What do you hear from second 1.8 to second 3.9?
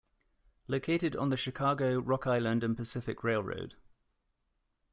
Rock Island and Pacific Railroad.